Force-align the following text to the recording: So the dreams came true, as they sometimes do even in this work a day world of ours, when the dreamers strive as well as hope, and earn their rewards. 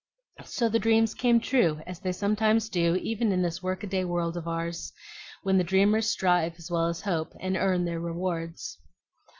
So 0.45 0.67
the 0.67 0.79
dreams 0.79 1.13
came 1.13 1.39
true, 1.39 1.81
as 1.85 1.99
they 1.99 2.11
sometimes 2.11 2.69
do 2.69 2.95
even 2.95 3.31
in 3.31 3.43
this 3.43 3.61
work 3.61 3.83
a 3.83 3.85
day 3.87 4.03
world 4.03 4.35
of 4.35 4.47
ours, 4.47 4.91
when 5.43 5.59
the 5.59 5.63
dreamers 5.63 6.09
strive 6.09 6.55
as 6.57 6.71
well 6.71 6.87
as 6.87 7.01
hope, 7.01 7.33
and 7.39 7.55
earn 7.55 7.85
their 7.85 7.99
rewards. 7.99 8.79